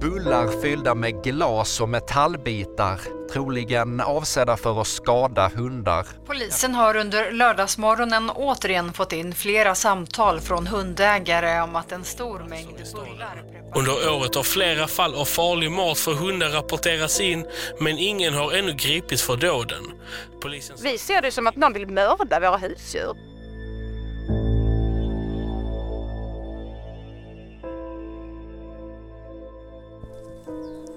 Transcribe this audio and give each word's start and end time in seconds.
Bullar 0.00 0.60
fyllda 0.62 0.94
med 0.94 1.24
glas 1.24 1.80
och 1.80 1.88
metallbitar, 1.88 3.00
troligen 3.32 4.00
avsedda 4.00 4.56
för 4.56 4.80
att 4.80 4.86
skada 4.86 5.50
hundar. 5.54 6.06
Polisen 6.26 6.74
har 6.74 6.96
under 6.96 7.32
lördagsmorgonen 7.32 8.30
återigen 8.30 8.92
fått 8.92 9.12
in 9.12 9.34
flera 9.34 9.74
samtal 9.74 10.40
från 10.40 10.66
hundägare 10.66 11.60
om 11.60 11.76
att 11.76 11.92
en 11.92 12.04
stor 12.04 12.46
mängd 12.48 12.76
bullar 12.94 13.44
Under 13.74 14.12
året 14.14 14.34
har 14.34 14.42
flera 14.42 14.86
fall 14.86 15.14
av 15.14 15.24
farlig 15.24 15.70
mat 15.70 15.98
för 15.98 16.12
hundar 16.12 16.48
rapporterats 16.48 17.20
in, 17.20 17.46
men 17.80 17.98
ingen 17.98 18.34
har 18.34 18.52
ännu 18.52 18.72
gripits 18.72 19.22
för 19.22 19.36
dåden. 19.36 19.84
Polisen... 20.42 20.76
Vi 20.82 20.98
ser 20.98 21.22
det 21.22 21.30
som 21.30 21.46
att 21.46 21.56
någon 21.56 21.72
vill 21.72 21.88
mörda 21.88 22.40
våra 22.40 22.56
husdjur. 22.56 23.35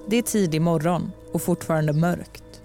Det 0.09 0.17
är 0.17 0.21
tidig 0.21 0.61
morgon 0.61 1.11
och 1.33 1.41
fortfarande 1.41 1.93
mörkt. 1.93 2.61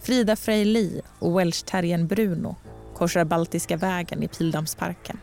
Frida 0.00 0.36
Frejli 0.36 1.02
och 1.18 1.38
welshterriern 1.38 2.06
Bruno 2.06 2.56
korsar 2.94 3.24
Baltiska 3.24 3.76
vägen 3.76 4.22
i 4.22 4.28
Pildammsparken. 4.28 5.20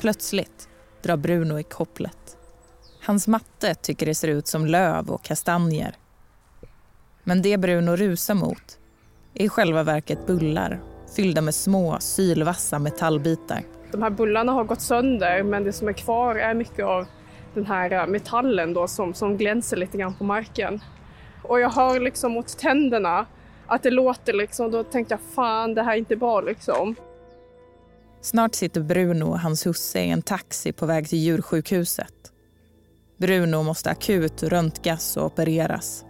Plötsligt 0.00 0.68
drar 1.02 1.16
Bruno 1.16 1.58
i 1.58 1.62
kopplet. 1.62 2.36
Hans 3.02 3.28
matte 3.28 3.74
tycker 3.74 4.06
det 4.06 4.14
ser 4.14 4.28
ut 4.28 4.46
som 4.46 4.66
löv 4.66 5.10
och 5.10 5.24
kastanjer. 5.24 5.96
Men 7.24 7.42
det 7.42 7.56
Bruno 7.58 7.96
rusar 7.96 8.34
mot 8.34 8.78
är 9.34 9.44
i 9.44 9.48
själva 9.48 9.82
verket 9.82 10.26
bullar 10.26 10.80
fyllda 11.16 11.40
med 11.40 11.54
små, 11.54 11.96
sylvassa 12.00 12.78
metallbitar. 12.78 13.62
De 13.92 14.02
här 14.02 14.10
bullarna 14.10 14.52
har 14.52 14.64
gått 14.64 14.80
sönder 14.80 15.42
men 15.42 15.64
det 15.64 15.72
som 15.72 15.88
är 15.88 15.92
kvar 15.92 16.34
är 16.34 16.54
mycket 16.54 16.84
av 16.84 17.06
den 17.56 17.66
här 17.66 17.92
eh, 17.92 18.06
metallen 18.06 18.74
då 18.74 18.88
som, 18.88 19.14
som 19.14 19.36
glänser 19.36 19.76
lite 19.76 19.98
grann 19.98 20.14
på 20.14 20.24
marken. 20.24 20.80
Och 21.42 21.60
jag 21.60 21.70
hör 21.70 22.00
liksom 22.00 22.32
mot 22.32 22.58
tänderna 22.58 23.26
att 23.66 23.82
det 23.82 23.90
låter 23.90 24.32
liksom, 24.32 24.70
då 24.70 24.84
tänkte 24.84 25.14
jag 25.14 25.20
fan 25.34 25.74
det 25.74 25.82
här 25.82 25.92
är 25.92 25.98
inte 25.98 26.16
bra 26.16 26.40
liksom. 26.40 26.94
Snart 28.20 28.54
sitter 28.54 28.80
Bruno 28.80 29.24
och 29.24 29.40
hans 29.40 29.66
husse 29.66 30.00
i 30.00 30.10
en 30.10 30.22
taxi 30.22 30.72
på 30.72 30.86
väg 30.86 31.08
till 31.08 31.18
djursjukhuset. 31.18 32.32
Bruno 33.16 33.62
måste 33.62 33.90
akut 33.90 34.42
röntgas 34.42 35.16
och 35.16 35.26
opereras. 35.26 36.04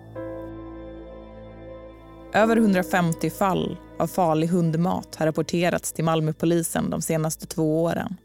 Över 2.33 2.57
150 2.57 3.31
fall 3.31 3.77
av 3.99 4.07
farlig 4.07 4.47
hundmat 4.47 5.17
har 5.17 5.27
rapporterats 5.27 5.93
till 5.93 6.05
Malmöpolisen 6.05 6.91
de 6.91 7.03
senaste 7.03 7.47
två 7.47 7.83
åren. 7.83 8.17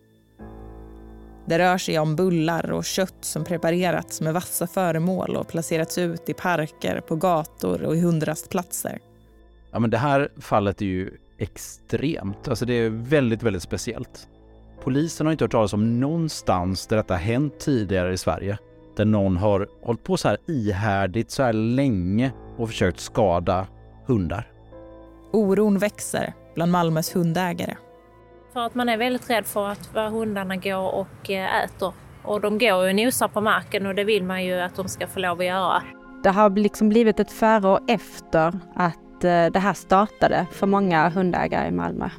Det 1.52 1.60
rör 1.60 1.78
sig 1.78 2.00
om 2.00 2.16
bullar 2.16 2.72
och 2.72 2.86
kött 2.86 3.18
som 3.22 3.44
preparerats 3.44 4.22
med 4.22 4.34
vassa 4.34 4.68
föremål 4.68 5.36
och 5.36 5.48
placerats 5.48 5.98
ut 5.98 6.30
i 6.30 6.34
parker, 6.34 7.02
på 7.02 7.16
gator 7.16 7.84
och 7.84 7.96
i 7.96 8.00
hundrastplatser. 8.00 9.00
Ja, 9.72 9.80
men 9.80 9.90
det 9.90 9.98
här 9.98 10.32
fallet 10.38 10.82
är 10.82 10.86
ju 10.86 11.18
extremt. 11.38 12.48
Alltså 12.48 12.66
det 12.66 12.74
är 12.74 12.90
väldigt, 12.90 13.44
väldigt 13.44 13.64
speciellt. 13.64 14.28
Polisen 14.84 15.26
har 15.28 15.32
inte 15.32 15.44
hört 15.44 15.52
talas 15.52 15.74
om 15.74 16.00
någonstans 16.00 16.88
där 16.88 16.98
detta 16.98 17.16
hänt 17.16 17.60
tidigare 17.60 18.14
i 18.14 18.18
Sverige. 18.18 18.58
Där 18.96 19.06
någon 19.06 19.38
har 19.38 19.68
hållit 19.84 20.04
på 20.04 20.18
så 20.18 20.28
här 20.28 20.38
ihärdigt 20.48 21.32
så 21.32 21.44
här 21.44 21.54
länge 21.54 22.32
och 22.58 22.70
försökt 22.70 23.00
skada 23.00 23.68
hundar. 24.06 24.52
Oron 25.32 25.78
växer 25.78 26.34
bland 26.56 26.72
Malmös 26.72 27.16
hundägare. 27.16 27.76
För 28.54 28.60
att 28.60 28.76
man 28.76 28.90
är 28.90 28.98
väldigt 28.98 29.30
rädd 29.30 29.46
för 29.46 29.70
att 29.70 29.90
vad 29.94 30.12
hundarna 30.12 30.56
går 30.56 30.96
och 30.96 31.30
eh, 31.30 31.64
äter. 31.64 31.94
Och 32.24 32.42
de 32.42 32.58
går 32.58 32.88
och 32.90 32.96
nosar 32.96 33.28
på 33.28 33.42
marken 33.42 33.86
och 33.86 33.96
det 33.96 34.04
vill 34.04 34.24
man 34.24 34.44
ju 34.44 34.60
att 34.60 34.76
de 34.76 34.88
ska 34.88 35.08
få 35.08 35.20
lov 35.20 35.40
att 35.40 35.46
göra. 35.46 35.84
Det 36.24 36.30
har 36.30 36.50
liksom 36.50 36.90
blivit 36.90 37.20
ett 37.20 37.32
före 37.32 37.68
och 37.68 37.90
efter 37.90 38.60
att 38.76 39.24
eh, 39.24 39.46
det 39.46 39.60
här 39.60 39.74
startade 39.74 40.48
för 40.52 40.68
många 40.68 41.10
hundägare 41.10 41.68
i 41.68 41.72
Malmö. 41.72 42.10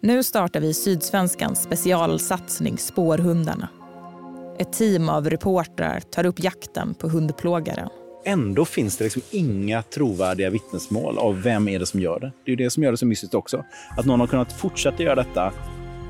Nu 0.00 0.22
startar 0.22 0.60
vi 0.60 0.74
Sydsvenskans 0.74 1.62
specialsatsning 1.62 2.78
Spårhundarna. 2.78 3.68
Ett 4.58 4.72
team 4.72 5.08
av 5.08 5.30
reportrar 5.30 6.00
tar 6.00 6.26
upp 6.26 6.40
jakten 6.44 6.94
på 6.94 7.08
hundplågaren. 7.08 7.88
Ändå 8.24 8.64
finns 8.64 8.96
det 8.96 9.04
liksom 9.04 9.22
inga 9.30 9.82
trovärdiga 9.82 10.50
vittnesmål 10.50 11.18
av 11.18 11.42
vem 11.42 11.68
är 11.68 11.78
det 11.78 11.86
som 11.86 12.00
gör 12.00 12.20
det. 12.20 12.32
Det 12.44 12.52
är 12.52 12.56
det 12.56 12.70
som 12.70 12.82
gör 12.82 12.90
det 12.90 12.96
så 12.96 13.06
mystiskt 13.06 13.34
också. 13.34 13.64
Att 13.96 14.06
någon 14.06 14.20
har 14.20 14.26
kunnat 14.26 14.52
fortsätta 14.52 15.02
göra 15.02 15.14
detta 15.14 15.52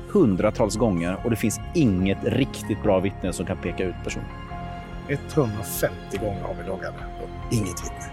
hundratals 0.09 0.75
gånger 0.75 1.17
och 1.23 1.29
det 1.29 1.35
finns 1.35 1.59
inget 1.75 2.17
riktigt 2.23 2.83
bra 2.83 2.99
vittne 2.99 3.33
som 3.33 3.45
kan 3.45 3.57
peka 3.57 3.83
ut 3.83 3.95
personen. 4.03 4.25
150 5.09 6.17
gånger 6.19 6.41
har 6.41 6.55
vi 6.61 6.69
loggade 6.69 6.97
och 7.23 7.53
inget 7.53 7.85
vittne. 7.85 8.11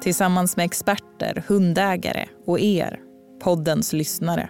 Tillsammans 0.00 0.56
med 0.56 0.64
experter, 0.64 1.44
hundägare 1.48 2.28
och 2.46 2.60
er, 2.60 3.00
poddens 3.44 3.92
lyssnare, 3.92 4.48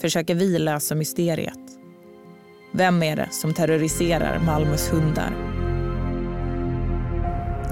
försöker 0.00 0.34
vi 0.34 0.58
lösa 0.58 0.94
mysteriet. 0.94 1.58
Vem 2.78 3.02
är 3.02 3.16
det 3.16 3.28
som 3.30 3.54
terroriserar 3.54 4.38
Malmös 4.38 4.92
hundar? 4.92 5.30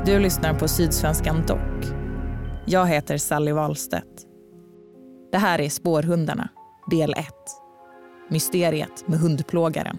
Du 0.06 0.18
lyssnar 0.18 0.54
på 0.54 0.68
Sydsvenskan 0.68 1.46
Dock. 1.46 1.94
Jag 2.66 2.86
heter 2.86 3.18
Sally 3.18 3.52
Wahlstedt. 3.52 4.26
Det 5.32 5.38
här 5.38 5.60
är 5.60 5.68
Spårhundarna, 5.68 6.48
del 6.90 7.12
1. 7.12 7.26
Mysteriet 8.30 9.08
med 9.08 9.18
hundplågaren. 9.18 9.98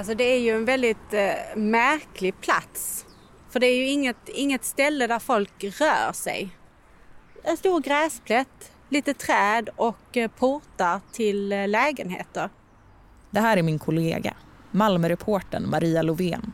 Alltså 0.00 0.14
det 0.14 0.24
är 0.24 0.38
ju 0.38 0.50
en 0.50 0.64
väldigt 0.64 1.12
eh, 1.12 1.56
märklig 1.56 2.40
plats. 2.40 3.06
För 3.50 3.60
det 3.60 3.66
är 3.66 3.76
ju 3.76 3.86
inget, 3.86 4.28
inget 4.28 4.64
ställe 4.64 5.06
där 5.06 5.18
folk 5.18 5.64
rör 5.64 6.12
sig. 6.12 6.56
En 7.42 7.56
stor 7.56 7.80
gräsplätt, 7.80 8.72
lite 8.88 9.14
träd 9.14 9.68
och 9.76 10.16
eh, 10.16 10.30
portar 10.30 11.00
till 11.12 11.52
eh, 11.52 11.68
lägenheter. 11.68 12.50
Det 13.30 13.40
här 13.40 13.56
är 13.56 13.62
min 13.62 13.78
kollega, 13.78 14.34
Malmöreportern 14.70 15.70
Maria 15.70 16.02
Lovén. 16.02 16.52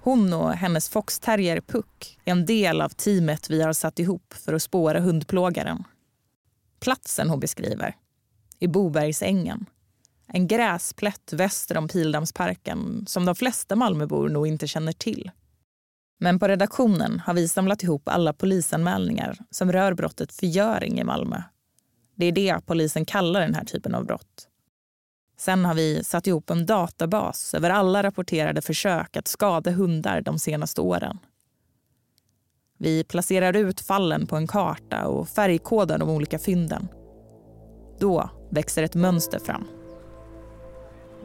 Hon 0.00 0.32
och 0.32 0.52
hennes 0.52 0.88
foxterrier 0.88 1.60
Puck 1.60 2.18
är 2.24 2.32
en 2.32 2.46
del 2.46 2.80
av 2.80 2.88
teamet 2.88 3.50
vi 3.50 3.62
har 3.62 3.72
satt 3.72 3.98
ihop 3.98 4.34
för 4.44 4.52
att 4.52 4.62
spåra 4.62 5.00
hundplågaren. 5.00 5.84
Platsen 6.80 7.30
hon 7.30 7.40
beskriver 7.40 7.96
är 8.60 8.68
Bobergsängen. 8.68 9.66
En 10.26 10.48
gräsplätt 10.48 11.32
väster 11.32 11.76
om 11.76 11.88
Pildammsparken 11.88 13.04
som 13.06 13.24
de 13.24 13.34
flesta 13.34 13.76
Malmöbor 13.76 14.28
nog 14.28 14.46
inte 14.46 14.66
känner 14.66 14.92
till. 14.92 15.30
Men 16.20 16.38
på 16.38 16.48
redaktionen 16.48 17.20
har 17.20 17.34
vi 17.34 17.48
samlat 17.48 17.82
ihop 17.82 18.08
alla 18.08 18.32
polisanmälningar 18.32 19.38
som 19.50 19.72
rör 19.72 19.94
brottet 19.94 20.32
förgöring 20.32 21.00
i 21.00 21.04
Malmö. 21.04 21.42
Det 22.14 22.26
är 22.26 22.32
det 22.32 22.66
polisen 22.66 23.04
kallar 23.04 23.40
den 23.40 23.54
här 23.54 23.64
typen 23.64 23.94
av 23.94 24.04
brott. 24.04 24.48
Sen 25.36 25.64
har 25.64 25.74
vi 25.74 26.04
satt 26.04 26.26
ihop 26.26 26.50
en 26.50 26.66
databas 26.66 27.54
över 27.54 27.70
alla 27.70 28.02
rapporterade 28.02 28.62
försök 28.62 29.16
att 29.16 29.28
skada 29.28 29.70
hundar 29.70 30.20
de 30.20 30.38
senaste 30.38 30.80
åren. 30.80 31.18
Vi 32.78 33.04
placerar 33.04 33.56
ut 33.56 33.80
fallen 33.80 34.26
på 34.26 34.36
en 34.36 34.46
karta 34.46 35.06
och 35.06 35.28
färgkodar 35.28 35.98
de 35.98 36.08
olika 36.10 36.38
fynden. 36.38 36.88
Då 38.00 38.30
växer 38.50 38.82
ett 38.82 38.94
mönster 38.94 39.38
fram. 39.38 39.83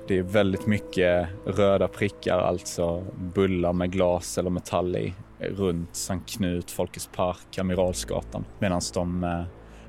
Det 0.10 0.18
är 0.18 0.24
väldigt 0.24 0.68
mycket 0.68 1.28
röda 1.46 1.88
prickar, 1.88 2.38
alltså 2.38 3.06
bullar 3.18 3.74
med 3.74 3.92
glas 3.92 4.38
eller 4.38 4.50
metall 4.50 4.96
i, 4.96 5.14
runt 5.40 5.96
Sankt 5.96 6.30
Knut, 6.30 6.72
Folkets 6.72 7.10
park, 7.16 7.58
Amiralsgatan. 7.58 8.46
Medan 8.60 8.82
de, 8.94 9.24
eh, 9.24 9.44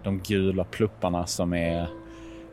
de 0.05 0.19
gula 0.19 0.65
plupparna 0.65 1.27
som 1.27 1.53
är 1.53 1.89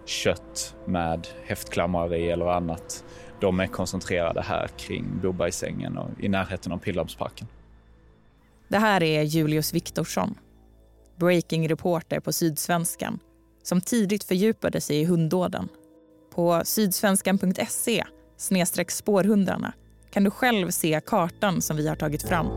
kött 0.06 0.76
med 0.86 1.28
häftklammar 1.46 2.16
i 2.16 2.30
eller 2.30 2.46
annat, 2.46 3.06
de 3.42 3.60
är 3.60 3.68
koncentrerade 3.68 4.42
här 4.42 4.68
kring 4.68 5.20
Bobergsängen 5.22 5.98
och 5.98 6.10
i 6.20 6.30
närheten 6.30 6.72
av 6.72 6.78
Pildammsparken. 6.78 7.48
Det 8.68 8.78
här 8.78 9.04
är 9.04 9.24
Julius 9.24 9.74
Viktorsson, 9.74 10.36
breaking-reporter 11.16 12.20
på 12.20 12.32
Sydsvenskan 12.32 13.20
som 13.64 13.82
tidigt 13.82 14.24
fördjupade 14.24 14.82
sig 14.82 15.00
i 15.00 15.06
hunddåden. 15.06 15.70
På 16.38 16.62
sydsvenskan.se 16.66 18.04
spårhundrarna 18.88 19.74
kan 20.12 20.24
du 20.24 20.32
själv 20.32 20.70
se 20.70 21.02
kartan 21.06 21.62
som 21.62 21.78
vi 21.78 21.88
har 21.88 21.96
tagit 21.96 22.24
fram. 22.24 22.48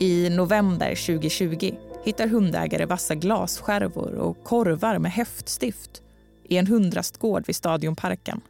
I 0.00 0.30
november 0.30 0.88
2020 0.88 1.74
hittar 2.04 2.28
hundägare 2.28 2.86
vassa 2.86 3.14
glasskärvor 3.14 4.14
och 4.14 4.44
korvar 4.44 4.98
med 4.98 5.12
häftstift 5.12 6.02
i 6.44 6.56
en 6.56 6.66
hundrastgård 6.66 7.46
vid 7.46 7.56
Stadionparken. 7.56 8.40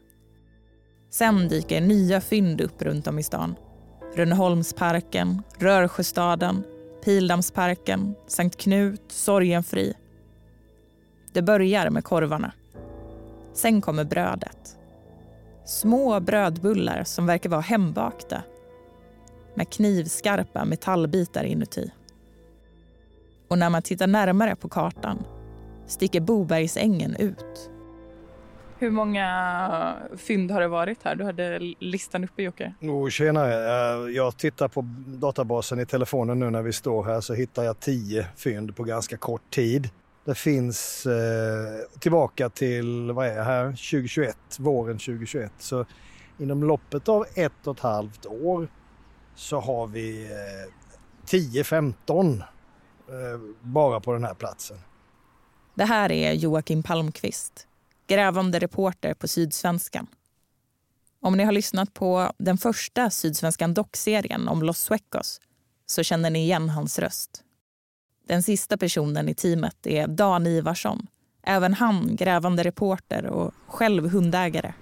Sen 1.11 1.49
dyker 1.49 1.81
nya 1.81 2.21
fynd 2.21 2.61
upp 2.61 2.83
runt 2.83 3.07
om 3.07 3.19
i 3.19 3.23
stan. 3.23 3.55
Rönneholmsparken, 4.15 5.43
Rörsjöstaden, 5.59 6.65
Pildammsparken, 7.05 8.15
Sankt 8.27 8.57
Knut, 8.57 9.03
Sorgenfri. 9.09 9.95
Det 11.33 11.43
börjar 11.43 11.91
med 11.91 12.05
korvarna. 12.05 12.53
Sen 13.53 13.81
kommer 13.81 14.05
brödet. 14.05 14.77
Små 15.65 16.21
brödbullar 16.21 17.05
som 17.05 17.27
verkar 17.27 17.51
vara 17.51 17.61
hembakta 17.61 18.43
med 19.55 19.71
knivskarpa 19.71 20.65
metallbitar 20.65 21.45
inuti. 21.45 21.93
Och 23.49 23.59
när 23.59 23.71
man 23.71 23.83
tittar 23.83 24.07
närmare 24.07 24.57
på 24.57 24.69
kartan 24.69 25.25
sticker 25.87 26.21
Bobergsängen 26.21 27.17
ut. 27.17 27.71
Hur 28.79 28.91
många 28.91 29.95
fynd 30.17 30.51
har 30.51 30.61
det 30.61 30.69
varit 30.69 30.99
här? 31.03 31.15
Du 31.15 31.25
hade 31.25 31.59
listan 31.79 32.25
uppe 32.25 32.43
Jocke. 32.43 32.75
Oh, 32.81 33.09
tjenare. 33.09 34.11
Jag 34.11 34.37
tittar 34.37 34.69
på 34.69 34.85
databasen 35.07 35.81
i 35.81 35.87
telefonen 35.87 36.39
nu 36.39 36.51
när 36.51 36.63
vi 36.63 36.73
står 36.73 37.05
här 37.05 37.21
så 37.21 37.35
hittar 37.35 37.65
jag 37.65 37.81
tio 37.81 38.27
fynd 38.37 38.77
på 38.77 38.85
ganska 38.85 39.17
kort 39.17 39.51
tid. 39.51 39.91
Det 40.25 40.35
finns 40.35 41.07
eh, 41.07 41.99
tillbaka 41.99 42.49
till, 42.49 43.13
vad 43.13 43.27
är 43.27 43.37
det 43.37 43.43
här, 43.43 43.67
2021, 43.67 44.37
våren 44.59 44.99
2021. 44.99 45.53
Så 45.59 45.87
inom 46.39 46.65
loppet 46.65 47.09
av 47.09 47.27
ett 47.35 47.67
och 47.67 47.77
ett 47.77 47.83
halvt 47.83 48.27
år 48.27 48.69
så 49.35 49.61
har 49.61 49.87
vi 49.87 50.25
eh, 50.25 50.73
10-15 51.27 52.39
eh, 52.39 52.45
bara 53.61 54.01
på 54.01 54.13
den 54.13 54.25
här 54.25 54.35
platsen. 54.35 54.79
Det 55.75 55.85
här 55.85 56.13
är 56.13 56.33
Joakim 56.33 56.83
Palmqvist, 56.83 57.67
grävande 58.07 58.59
reporter 58.59 59.15
på 59.15 59.29
Sydsvenskan. 59.29 60.07
Om 61.21 61.37
ni 61.37 61.45
har 61.45 61.53
lyssnat 61.53 61.95
på 61.95 62.33
den 62.39 62.59
första 62.59 63.11
Sydsvenskan 63.11 63.75
Dock-serien 63.75 64.49
om 64.49 64.63
Los 64.63 64.79
Suecos 64.79 65.41
så 65.87 66.03
känner 66.03 66.31
ni 66.31 66.39
igen 66.39 66.69
hans 66.69 66.99
röst. 66.99 67.45
Den 68.27 68.43
sista 68.43 68.77
personen 68.77 69.29
i 69.29 69.35
teamet 69.35 69.87
är 69.87 70.07
Dan 70.07 70.47
Ivarsson. 70.47 71.07
Även 71.43 71.75
han 71.75 72.17
grävande 72.17 72.63
reporter 72.63 73.27
och 73.27 73.55
själv 73.67 74.09
hundägare. 74.09 74.73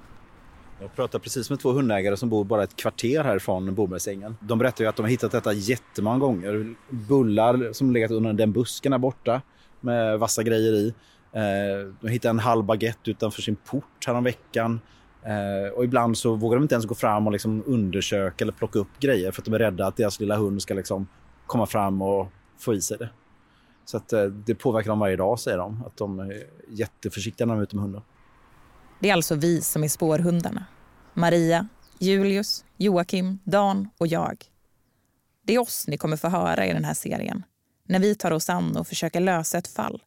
Jag 0.81 0.95
pratade 0.95 1.23
precis 1.23 1.51
med 1.51 1.61
två 1.61 1.73
hundägare 1.73 2.17
som 2.17 2.29
bor 2.29 2.45
bara 2.45 2.63
ett 2.63 2.77
kvarter 2.77 3.25
härifrån 3.25 3.75
Bomullsängen. 3.75 4.37
De 4.41 4.59
berättar 4.59 4.85
ju 4.85 4.89
att 4.89 4.97
de 4.97 5.03
har 5.03 5.11
hittat 5.11 5.33
detta 5.33 5.53
jättemånga 5.53 6.19
gånger. 6.19 6.75
Bullar 6.91 7.73
som 7.73 7.93
legat 7.93 8.11
under 8.11 8.33
den 8.33 8.53
busken 8.53 8.93
där 8.93 8.99
borta 8.99 9.43
med 9.81 10.19
vassa 10.19 10.43
grejer 10.43 10.73
i. 10.73 10.95
Eh, 11.33 11.95
de 12.01 12.09
hittade 12.09 12.31
en 12.31 12.39
halv 12.39 12.65
baguette 12.65 13.11
utanför 13.11 13.43
sin 13.43 13.57
port 13.57 14.07
häromveckan. 14.07 14.81
Eh, 15.23 15.73
och 15.75 15.85
ibland 15.85 16.19
så 16.19 16.35
vågar 16.35 16.57
de 16.57 16.63
inte 16.63 16.75
ens 16.75 16.87
gå 16.87 16.95
fram 16.95 17.27
och 17.27 17.33
liksom 17.33 17.63
undersöka 17.67 18.45
eller 18.45 18.53
plocka 18.53 18.79
upp 18.79 19.01
grejer 19.01 19.31
för 19.31 19.43
att 19.43 19.45
de 19.45 19.55
är 19.55 19.59
rädda 19.59 19.87
att 19.87 19.97
deras 19.97 20.21
lilla 20.21 20.37
hund 20.37 20.63
ska 20.63 20.75
liksom 20.75 21.09
komma 21.47 21.67
fram 21.67 22.03
och 22.03 22.29
få 22.59 22.75
i 22.75 22.81
sig 22.81 22.99
det. 22.99 23.11
Så 23.91 23.97
att 23.97 24.13
eh, 24.13 24.25
det 24.25 24.55
påverkar 24.55 24.91
dem 24.91 24.99
varje 24.99 25.17
dag 25.17 25.41
säger 25.41 25.59
de. 25.59 25.83
Att 25.87 25.97
de 25.97 26.21
är 26.21 26.47
jätteförsiktiga 26.69 27.47
när 27.47 27.55
de 27.55 27.59
är 27.59 27.63
ute 27.63 27.77
med 27.77 27.83
hunden. 27.83 28.03
Det 29.01 29.11
är 29.11 29.15
alltså 29.15 29.35
vi 29.35 29.61
som 29.61 29.85
är 29.85 29.89
spårhundarna. 29.89 30.65
Maria, 31.15 31.69
Julius, 31.99 32.65
Joakim, 32.77 33.39
Dan 33.45 33.89
och 33.99 34.07
jag. 34.07 34.45
Det 35.45 35.55
är 35.55 35.59
oss 35.59 35.85
ni 35.89 35.97
kommer 35.97 36.17
få 36.17 36.29
höra 36.29 36.67
i 36.67 36.73
den 36.73 36.85
här 36.85 36.95
serien 36.95 37.43
när 37.85 37.99
vi 37.99 38.15
tar 38.15 38.31
oss 38.31 38.51
an 38.51 38.77
och 38.77 38.87
försöker 38.87 39.21
lösa 39.21 39.59
ett 39.59 39.69
fall 39.69 40.03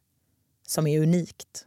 som 0.66 0.86
är 0.86 1.02
unikt. 1.02 1.66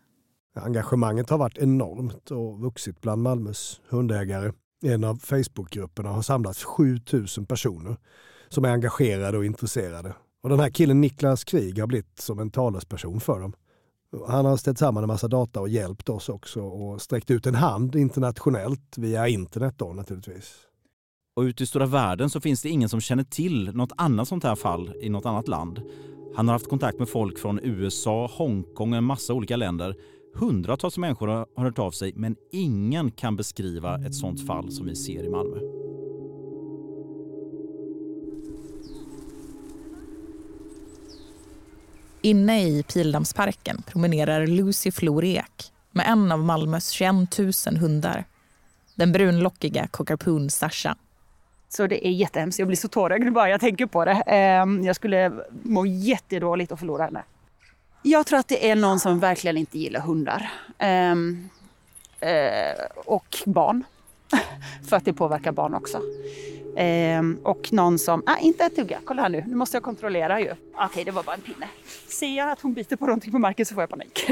Engagemanget 0.56 1.30
har 1.30 1.38
varit 1.38 1.58
enormt 1.58 2.32
och 2.32 2.60
vuxit 2.60 3.02
bland 3.02 3.22
Malmös 3.22 3.82
hundägare. 3.90 4.52
En 4.84 5.04
av 5.04 5.16
Facebookgrupperna 5.16 6.10
har 6.10 6.22
samlat 6.22 6.58
7000 6.58 7.46
personer 7.46 7.98
som 8.50 8.66
är 8.66 8.70
engagerade 8.70 9.38
och 9.38 9.46
intresserade. 9.46 10.14
Och 10.48 10.52
den 10.52 10.60
här 10.60 10.70
killen 10.70 11.02
Niklas 11.02 11.44
Krig 11.44 11.80
har 11.80 11.88
blivit 11.88 12.20
som 12.20 12.40
en 12.40 12.52
talesperson 12.52 13.20
för 13.20 13.40
dem. 13.40 13.54
Han 14.28 14.46
har 14.46 14.58
ställt 14.58 14.78
samman 14.78 15.04
en 15.04 15.08
massa 15.08 15.28
data 15.28 15.62
och 15.62 15.70
hjälpt 15.70 16.10
oss 16.10 16.30
också 16.30 16.62
och 16.62 17.02
sträckt 17.02 17.32
ut 17.32 17.46
en 17.46 17.56
hand 17.56 17.96
internationellt 17.96 18.98
via 18.98 19.28
internet 19.28 19.74
då 19.78 19.94
naturligtvis. 19.94 20.56
Och 21.36 21.42
ute 21.42 21.64
i 21.64 21.66
stora 21.66 21.86
världen 21.86 22.30
så 22.30 22.42
finns 22.42 22.62
det 22.62 22.70
ingen 22.70 22.90
som 22.90 23.02
känner 23.02 23.24
till 23.24 23.76
något 23.76 23.92
annat 23.98 24.28
sånt 24.28 24.44
här 24.44 24.56
fall 24.56 24.94
i 25.02 25.10
något 25.10 25.26
annat 25.26 25.48
land. 25.48 25.82
Han 26.36 26.48
har 26.48 26.54
haft 26.54 26.70
kontakt 26.70 27.00
med 27.00 27.10
folk 27.10 27.40
från 27.40 27.60
USA, 27.64 28.32
Hongkong 28.34 28.92
och 28.92 28.98
en 28.98 29.04
massa 29.04 29.34
olika 29.34 29.56
länder. 29.56 29.96
Hundratals 30.36 30.98
människor 30.98 31.28
har 31.28 31.48
hört 31.58 31.80
av 31.80 31.92
sig 31.92 32.14
men 32.16 32.36
ingen 32.52 33.12
kan 33.12 33.36
beskriva 33.36 34.06
ett 34.06 34.16
sånt 34.16 34.48
fall 34.48 34.72
som 34.72 34.86
vi 34.86 34.96
ser 34.96 35.24
i 35.24 35.30
Malmö. 35.30 35.58
Inne 42.28 42.64
i 42.64 42.84
Pildammsparken 42.84 43.82
promenerar 43.82 44.48
Lucy 44.48 44.92
Florek 44.92 45.72
med 45.92 46.06
en 46.08 46.32
av 46.32 46.40
Malmös 46.40 46.90
21 46.90 47.38
000 47.38 47.78
hundar. 47.80 48.26
Den 48.96 49.12
brunlockiga 49.12 49.88
Cockapoo 49.88 50.50
Sasha. 50.50 50.96
Så 51.70 51.88
det 51.88 52.08
är 52.08 52.12
jättehemskt. 52.12 52.60
Jag 52.60 52.68
blir 52.68 52.78
så 52.78 52.88
tårögd 52.88 53.34
bara 53.34 53.50
jag 53.50 53.60
tänker 53.60 53.86
på 53.86 54.06
det. 54.06 54.12
Ehm, 54.12 54.84
jag 54.84 54.96
skulle 54.96 55.32
må 55.64 55.86
jättedåligt 55.86 56.72
att 56.72 56.80
förlora 56.80 57.04
henne. 57.04 57.24
Jag 58.04 58.26
tror 58.26 58.40
att 58.40 58.48
det 58.48 58.70
är 58.70 58.76
någon 58.76 59.00
som 59.00 59.20
verkligen 59.20 59.58
inte 59.58 59.80
gillar 59.80 60.00
hundar. 60.00 60.50
Ehm, 60.78 61.50
eh, 62.20 62.86
och 63.06 63.38
barn. 63.46 63.84
För 64.90 64.96
att 64.96 65.06
det 65.06 65.14
påverkar 65.14 65.52
barn 65.52 65.74
också. 65.74 66.02
Ehm, 66.80 67.40
och 67.44 67.74
någon 67.74 68.00
som, 68.00 68.24
ah, 68.26 68.38
inte 68.38 68.64
ett 68.64 68.76
tugga, 68.76 69.00
kolla 69.06 69.22
här 69.22 69.30
nu, 69.30 69.44
nu 69.48 69.56
måste 69.56 69.78
jag 69.78 69.84
kontrollera 69.84 70.40
ju. 70.40 70.46
Okej, 70.46 70.86
okay, 70.86 71.04
det 71.04 71.12
var 71.12 71.24
bara 71.24 71.36
en 71.36 71.42
pinne. 71.42 71.68
Ser 72.08 72.38
jag 72.38 72.52
att 72.52 72.62
hon 72.62 72.74
biter 72.74 72.96
på 72.96 73.06
någonting 73.06 73.32
på 73.32 73.40
marken 73.40 73.66
så 73.66 73.74
får 73.74 73.84
jag 73.84 73.90
panik. 73.90 74.26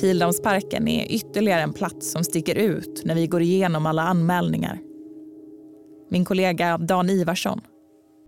Pildammsparken 0.00 0.88
är 0.88 1.12
ytterligare 1.12 1.62
en 1.62 1.72
plats 1.72 2.12
som 2.12 2.24
sticker 2.24 2.54
ut 2.54 3.02
när 3.04 3.14
vi 3.14 3.26
går 3.26 3.42
igenom 3.42 3.86
alla 3.86 4.02
anmälningar. 4.02 4.78
Min 6.10 6.24
kollega 6.24 6.78
Dan 6.78 7.10
Ivarsson. 7.10 7.60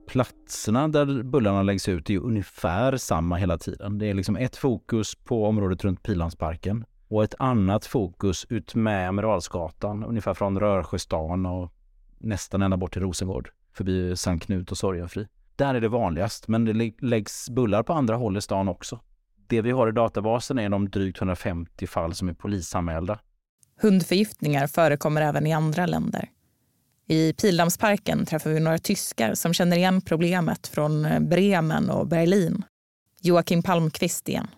Platserna 0.08 0.88
där 0.88 1.22
bullarna 1.22 1.62
läggs 1.62 1.88
ut 1.88 2.10
är 2.10 2.18
ungefär 2.18 2.96
samma 2.96 3.36
hela 3.36 3.58
tiden. 3.58 3.98
Det 3.98 4.06
är 4.06 4.14
liksom 4.14 4.36
ett 4.36 4.56
fokus 4.56 5.14
på 5.14 5.44
området 5.44 5.84
runt 5.84 6.02
Pildammsparken 6.02 6.84
och 7.08 7.24
ett 7.24 7.34
annat 7.38 7.86
fokus 7.86 8.46
ut 8.48 8.74
med 8.74 9.08
Amiralsgatan, 9.08 10.04
ungefär 10.04 10.34
från 10.34 10.60
Rörsjöstan 10.60 11.46
och 11.46 11.72
nästan 12.18 12.62
ända 12.62 12.76
bort 12.76 12.92
till 12.92 13.02
Rosengård, 13.02 13.50
förbi 13.72 14.16
Sankt 14.16 14.46
Knut 14.46 14.70
och 14.70 14.78
Sorgenfri. 14.78 15.28
Där 15.56 15.74
är 15.74 15.80
det 15.80 15.88
vanligast, 15.88 16.48
men 16.48 16.64
det 16.64 16.92
läggs 17.00 17.50
bullar 17.50 17.82
på 17.82 17.92
andra 17.92 18.16
håll 18.16 18.36
i 18.36 18.40
stan 18.40 18.68
också. 18.68 19.00
Det 19.46 19.62
vi 19.62 19.70
har 19.70 19.88
i 19.88 19.92
databasen 19.92 20.58
är 20.58 20.68
de 20.68 20.90
drygt 20.90 21.18
150 21.18 21.86
fall 21.86 22.14
som 22.14 22.28
är 22.28 22.32
polisanmälda. 22.32 23.18
Hundförgiftningar 23.80 24.66
förekommer 24.66 25.22
även 25.22 25.46
i 25.46 25.52
andra 25.52 25.86
länder. 25.86 26.30
I 27.08 27.32
Pildammsparken 27.32 28.26
träffar 28.26 28.50
vi 28.50 28.60
några 28.60 28.78
tyskar 28.78 29.34
som 29.34 29.54
känner 29.54 29.76
igen 29.76 30.00
problemet 30.00 30.66
från 30.66 31.06
Bremen 31.28 31.90
och 31.90 32.06
Berlin. 32.06 32.64
Joakim 33.22 33.62
Palmqvist 33.62 34.28
igen. 34.28 34.48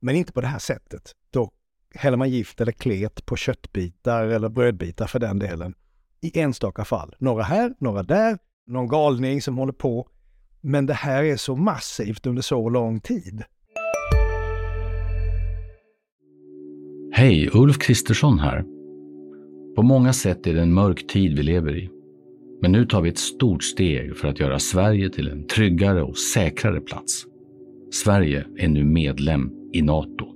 Men 0.00 0.16
inte 0.16 0.32
på 0.32 0.40
det 0.40 0.46
här 0.46 0.58
sättet. 0.58 1.12
Då 1.30 1.50
häller 1.94 2.16
man 2.16 2.30
gift 2.30 2.60
eller 2.60 2.72
klet 2.72 3.26
på 3.26 3.36
köttbitar 3.36 4.26
eller 4.26 4.48
brödbitar 4.48 5.06
för 5.06 5.18
den 5.18 5.38
delen. 5.38 5.74
I 6.24 6.40
enstaka 6.40 6.84
fall. 6.84 7.14
Några 7.18 7.42
här, 7.42 7.74
några 7.78 8.02
där, 8.02 8.38
någon 8.66 8.88
galning 8.88 9.42
som 9.42 9.58
håller 9.58 9.72
på. 9.72 10.08
Men 10.60 10.86
det 10.86 10.94
här 10.94 11.24
är 11.24 11.36
så 11.36 11.56
massivt 11.56 12.26
under 12.26 12.42
så 12.42 12.68
lång 12.68 13.00
tid. 13.00 13.42
Hej, 17.12 17.50
Ulf 17.52 17.78
Kristersson 17.78 18.38
här. 18.38 18.64
På 19.76 19.82
många 19.82 20.12
sätt 20.12 20.46
är 20.46 20.54
det 20.54 20.62
en 20.62 20.74
mörk 20.74 21.06
tid 21.06 21.36
vi 21.36 21.42
lever 21.42 21.76
i. 21.76 21.90
Men 22.62 22.72
nu 22.72 22.86
tar 22.86 23.00
vi 23.00 23.08
ett 23.08 23.18
stort 23.18 23.62
steg 23.62 24.16
för 24.16 24.28
att 24.28 24.40
göra 24.40 24.58
Sverige 24.58 25.10
till 25.10 25.28
en 25.28 25.46
tryggare 25.46 26.02
och 26.02 26.18
säkrare 26.18 26.80
plats. 26.80 27.24
Sverige 27.92 28.46
är 28.58 28.68
nu 28.68 28.84
medlem 28.84 29.50
i 29.72 29.82
Nato. 29.82 30.26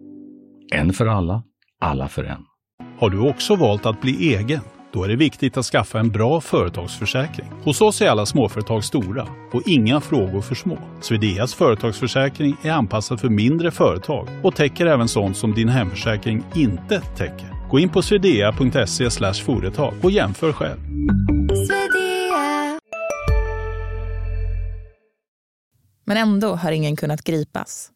En 0.74 0.92
för 0.92 1.06
alla, 1.06 1.42
alla 1.80 2.08
för 2.08 2.24
en. 2.24 2.44
Har 2.98 3.10
du 3.10 3.28
också 3.28 3.56
valt 3.56 3.86
att 3.86 4.00
bli 4.00 4.34
egen? 4.34 4.60
Då 4.92 5.04
är 5.04 5.08
det 5.08 5.16
viktigt 5.16 5.56
att 5.56 5.64
skaffa 5.64 6.00
en 6.00 6.10
bra 6.10 6.40
företagsförsäkring. 6.40 7.48
Hos 7.64 7.80
oss 7.80 8.02
är 8.02 8.08
alla 8.08 8.26
småföretag 8.26 8.84
stora 8.84 9.28
och 9.52 9.62
inga 9.66 10.00
frågor 10.00 10.40
för 10.40 10.54
små. 10.54 10.78
Swedeas 11.00 11.54
företagsförsäkring 11.54 12.56
är 12.62 12.70
anpassad 12.70 13.20
för 13.20 13.28
mindre 13.28 13.70
företag 13.70 14.28
och 14.42 14.56
täcker 14.56 14.86
även 14.86 15.08
sånt 15.08 15.36
som 15.36 15.54
din 15.54 15.68
hemförsäkring 15.68 16.44
inte 16.54 17.00
täcker. 17.00 17.68
Gå 17.70 17.78
in 17.78 17.88
på 17.88 18.02
swedea.se 18.02 19.10
företag 19.44 19.94
och 20.02 20.10
jämför 20.10 20.52
själv. 20.52 20.78
Men 26.04 26.16
ändå 26.16 26.54
har 26.54 26.72
ingen 26.72 26.96
kunnat 26.96 27.22
gripas. 27.22 27.90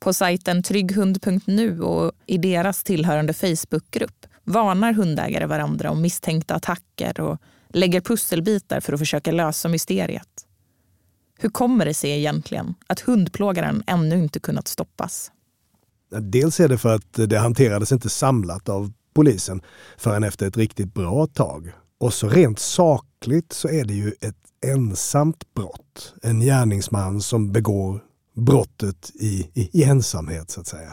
På 0.00 0.12
sajten 0.12 0.62
trygghund.nu 0.62 1.80
och 1.80 2.12
i 2.26 2.38
deras 2.38 2.84
tillhörande 2.84 3.32
Facebookgrupp 3.32 4.26
varnar 4.44 4.92
hundägare 4.92 5.46
varandra 5.46 5.90
om 5.90 6.02
misstänkta 6.02 6.54
attacker 6.54 7.20
och 7.20 7.38
lägger 7.68 8.00
pusselbitar 8.00 8.80
för 8.80 8.92
att 8.92 8.98
försöka 8.98 9.32
lösa 9.32 9.68
mysteriet. 9.68 10.46
Hur 11.38 11.48
kommer 11.48 11.84
det 11.84 11.94
sig 11.94 12.10
egentligen 12.10 12.74
att 12.86 13.00
hundplågaren 13.00 13.82
ännu 13.86 14.18
inte 14.18 14.40
kunnat 14.40 14.68
stoppas? 14.68 15.32
Dels 16.20 16.60
är 16.60 16.68
det 16.68 16.78
för 16.78 16.94
att 16.94 17.12
det 17.12 17.38
hanterades 17.38 17.92
inte 17.92 18.08
samlat 18.08 18.68
av 18.68 18.92
polisen 19.14 19.62
förrän 19.98 20.24
efter 20.24 20.46
ett 20.46 20.56
riktigt 20.56 20.94
bra 20.94 21.26
tag. 21.26 21.72
Och 21.98 22.14
så 22.14 22.28
rent 22.28 22.58
sakligt 22.58 23.52
så 23.52 23.68
är 23.68 23.84
det 23.84 23.94
ju 23.94 24.12
ett 24.20 24.36
ensamt 24.66 25.54
brott. 25.54 26.14
En 26.22 26.40
gärningsman 26.40 27.20
som 27.20 27.52
begår 27.52 28.00
brottet 28.36 29.10
i, 29.14 29.50
i, 29.54 29.70
i 29.72 29.84
ensamhet 29.84 30.50
så 30.50 30.60
att 30.60 30.66
säga. 30.66 30.92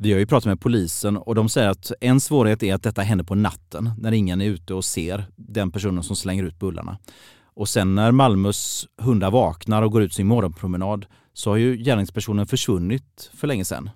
Vi 0.00 0.12
har 0.12 0.18
ju 0.18 0.26
pratat 0.26 0.46
med 0.46 0.60
polisen 0.60 1.16
och 1.16 1.34
de 1.34 1.48
säger 1.48 1.68
att 1.68 1.92
en 2.00 2.20
svårighet 2.20 2.62
är 2.62 2.74
att 2.74 2.82
detta 2.82 3.02
händer 3.02 3.24
på 3.24 3.34
natten 3.34 3.90
när 3.98 4.12
ingen 4.12 4.40
är 4.40 4.44
ute 4.44 4.74
och 4.74 4.84
ser 4.84 5.26
den 5.36 5.70
personen 5.70 6.02
som 6.02 6.16
slänger 6.16 6.44
ut 6.44 6.58
bullarna. 6.58 6.98
Och 7.42 7.68
sen 7.68 7.94
när 7.94 8.12
Malmös 8.12 8.86
hundar 8.98 9.30
vaknar 9.30 9.82
och 9.82 9.92
går 9.92 10.02
ut 10.02 10.12
sin 10.12 10.26
morgonpromenad 10.26 11.06
så 11.32 11.50
har 11.50 11.56
ju 11.56 11.76
gärningspersonen 11.76 12.46
försvunnit 12.46 13.30
för 13.34 13.46
länge 13.46 13.64
sedan. 13.64 13.90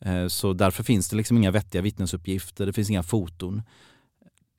Eh, 0.00 0.26
så 0.26 0.52
därför 0.52 0.82
finns 0.82 1.08
det 1.08 1.16
liksom 1.16 1.36
inga 1.36 1.50
vettiga 1.50 1.82
vittnesuppgifter, 1.82 2.66
det 2.66 2.72
finns 2.72 2.90
inga 2.90 3.02
foton. 3.02 3.62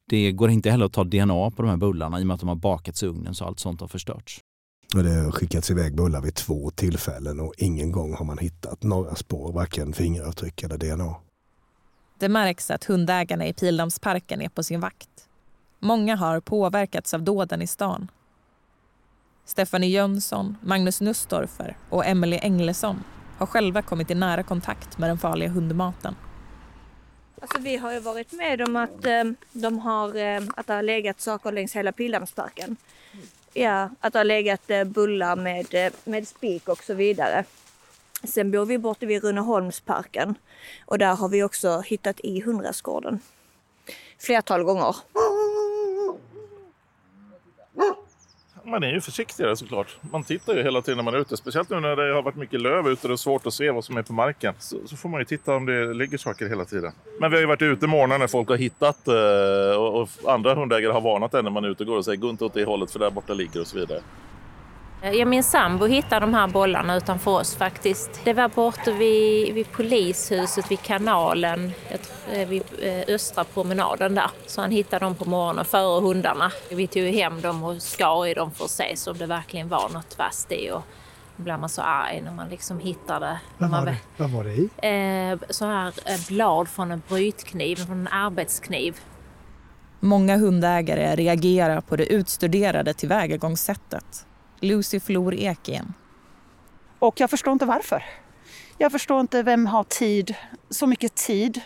Det 0.09 0.31
går 0.31 0.50
inte 0.50 0.71
heller 0.71 0.86
att 0.86 0.93
ta 0.93 1.03
DNA 1.03 1.51
på 1.51 1.62
de 1.62 1.69
här 1.69 1.77
bullarna 1.77 2.19
i 2.19 2.24
och 2.24 2.27
med 2.27 2.33
att 2.33 2.39
de 2.39 2.50
har 2.50 2.55
bakats 2.55 3.03
i 3.03 3.05
ugnen 3.05 3.36
så 3.36 3.45
allt 3.45 3.59
sånt 3.59 3.81
har 3.81 3.88
förstörts. 3.88 4.41
Och 4.96 5.03
det 5.03 5.13
har 5.13 5.32
skickats 5.32 5.72
iväg 5.72 5.96
bullar 5.96 6.22
vid 6.22 6.36
två 6.36 6.72
tillfällen 6.72 7.39
och 7.39 7.53
ingen 7.58 7.91
gång 7.91 8.13
har 8.13 8.25
man 8.25 8.38
hittat 8.38 8.84
några 8.84 9.15
spår, 9.15 9.51
varken 9.51 9.94
fingeravtryck 9.94 10.63
eller 10.63 10.77
DNA. 10.77 11.15
Det 12.20 12.29
märks 12.29 12.72
att 12.72 12.84
hundägarna 12.84 13.48
i 13.48 13.53
Pildammsparken 13.53 14.41
är 14.41 14.50
på 14.50 14.63
sin 14.63 14.79
vakt. 14.79 15.10
Många 15.79 16.15
har 16.15 16.39
påverkats 16.39 17.13
av 17.13 17.24
dåden 17.24 17.62
i 17.62 17.67
stan. 17.67 18.12
Stefanie 19.46 19.89
Jönsson, 19.89 20.58
Magnus 20.62 21.01
Nussdorfer 21.01 21.77
och 21.89 22.06
Emelie 22.06 22.39
Englesson 22.39 23.03
har 23.38 23.46
själva 23.46 23.82
kommit 23.82 24.12
i 24.12 24.15
nära 24.15 24.44
kontakt 24.44 24.98
med 24.98 25.10
den 25.10 25.17
farliga 25.17 25.50
hundmaten. 25.50 26.15
Alltså 27.41 27.60
vi 27.60 27.77
har 27.77 27.94
ju 27.94 28.00
varit 28.00 28.34
med 28.34 28.62
om 28.62 28.75
att 28.75 29.06
eh, 29.06 29.24
de 29.51 29.79
har, 29.79 30.15
eh, 30.15 30.41
att 30.56 30.67
det 30.67 30.74
har 30.74 30.84
legat 30.84 31.22
saker 31.22 31.51
längs 31.51 31.75
hela 31.75 31.91
Pildammsparken. 31.91 32.77
Ja, 33.59 33.89
att 33.99 34.13
det 34.13 34.19
har 34.19 34.23
legat 34.23 34.69
eh, 34.69 34.83
bullar 34.83 35.35
med, 35.35 35.73
eh, 35.73 35.93
med 36.03 36.27
spik 36.27 36.69
och 36.69 36.83
så 36.83 36.93
vidare. 36.93 37.43
Sen 38.23 38.51
bor 38.51 38.65
vi 38.65 38.77
borta 38.77 39.05
vid 39.05 39.23
Runeholmsparken 39.23 40.35
och 40.85 40.97
där 40.97 41.15
har 41.15 41.29
vi 41.29 41.43
också 41.43 41.79
hittat 41.79 42.19
i 42.19 42.41
hundrastgården. 42.41 43.19
Flertal 44.19 44.63
gånger. 44.63 44.95
Man 48.67 48.83
är 48.83 48.91
ju 48.91 49.01
försiktigare 49.01 49.55
såklart. 49.55 49.97
Man 50.12 50.24
tittar 50.24 50.53
ju 50.53 50.63
hela 50.63 50.81
tiden 50.81 50.97
när 50.97 51.03
man 51.03 51.13
är 51.13 51.17
ute. 51.17 51.38
Speciellt 51.38 51.69
nu 51.69 51.79
när 51.79 51.95
det 51.95 52.13
har 52.13 52.21
varit 52.21 52.36
mycket 52.36 52.62
löv 52.62 52.88
ute 52.88 53.01
och 53.01 53.09
det 53.09 53.13
är 53.13 53.17
svårt 53.17 53.47
att 53.47 53.53
se 53.53 53.71
vad 53.71 53.86
som 53.86 53.97
är 53.97 54.01
på 54.01 54.13
marken. 54.13 54.53
Så, 54.59 54.77
så 54.86 54.97
får 54.97 55.09
man 55.09 55.21
ju 55.21 55.25
titta 55.25 55.55
om 55.55 55.65
det 55.65 55.93
ligger 55.93 56.17
saker 56.17 56.50
hela 56.50 56.65
tiden. 56.65 56.91
Men 57.19 57.31
vi 57.31 57.38
har 57.38 57.41
ju 57.41 57.47
varit 57.47 57.62
ute 57.62 57.88
morgnar 57.88 58.19
när 58.19 58.27
folk 58.27 58.50
har 58.50 58.57
hittat 58.57 59.07
eh, 59.07 59.81
och, 59.81 60.01
och 60.01 60.09
andra 60.33 60.55
hundägare 60.55 60.91
har 60.91 61.01
varnat 61.01 61.33
en 61.33 61.43
när 61.43 61.51
man 61.51 61.65
är 61.65 61.69
ute 61.69 61.83
och 61.83 61.88
går 61.88 61.97
och 61.97 62.05
säger 62.05 62.17
gå 62.17 62.29
inte 62.29 62.45
åt 62.45 62.53
det 62.53 62.65
hållet 62.65 62.91
för 62.91 63.00
där 63.00 63.12
borta 63.12 63.33
ligger 63.33 63.62
och 63.62 63.67
så 63.67 63.77
vidare. 63.77 64.01
Ja, 65.01 65.25
min 65.25 65.44
sambo 65.44 65.86
hittade 65.86 66.25
de 66.25 66.34
här 66.34 66.48
bollarna 66.48 66.96
utanför 66.96 67.32
oss 67.32 67.56
faktiskt. 67.56 68.22
Det 68.24 68.34
var 68.34 68.50
borta 68.50 68.92
vid, 68.92 69.54
vid 69.54 69.72
polishuset, 69.72 70.72
vid 70.72 70.82
kanalen, 70.82 71.72
eh, 72.34 72.48
vid 72.48 72.63
eh, 72.82 73.16
östra 73.16 73.44
promenaden 73.44 74.16
där. 74.16 74.30
Så 74.46 74.62
han 74.62 74.72
hittade 74.72 75.06
dem 75.06 75.16
på 75.16 75.30
morgonen 75.30 75.66
före 75.66 76.01
hundarna. 76.01 76.51
Vi 76.72 76.88
tog 76.88 77.04
hem 77.04 77.42
dem 77.42 77.63
och 77.63 77.82
skar 77.82 78.27
i 78.27 78.34
dem 78.34 78.51
för 78.51 78.66
att 78.66 78.72
se 78.72 78.98
så 78.98 79.12
om 79.12 79.18
det 79.18 79.25
verkligen 79.25 79.70
var 79.70 79.89
något 79.89 80.18
vasst 80.18 80.51
i. 80.51 80.72
Och 80.72 80.82
blir 81.36 81.58
man 81.58 81.70
så 81.70 81.82
arg 81.82 82.22
när 82.22 82.32
man 82.32 82.50
liksom 82.50 82.80
hittar 82.80 83.20
det. 83.20 83.39
Vad 83.58 83.70
var 83.70 83.86
det, 83.86 83.98
vad 84.18 84.30
var 84.30 84.44
det 84.44 84.54
i? 84.54 84.70
Eh, 84.77 85.39
så 85.50 85.66
här 85.66 85.94
eh, 86.06 86.27
blad 86.27 86.68
från 86.68 86.92
en 86.92 87.01
brytkniv, 87.08 87.75
från 87.75 88.00
en 88.00 88.08
arbetskniv. 88.08 89.00
Många 90.00 90.38
hundägare 90.38 91.16
reagerar 91.16 91.82
på 91.82 91.96
det 91.96 92.06
utstuderade 92.06 92.94
tillvägagångssättet. 92.94 94.25
Lucy 94.59 94.99
Flor 94.99 95.33
Ek 95.33 95.69
igen. 95.69 95.93
Och 96.99 97.19
jag 97.19 97.29
förstår 97.29 97.53
inte 97.53 97.65
varför. 97.65 98.03
Jag 98.77 98.91
förstår 98.91 99.19
inte 99.19 99.43
vem 99.43 99.65
har 99.65 99.83
tid, 99.83 100.35
så 100.69 100.87
mycket 100.87 101.15
tid 101.15 101.61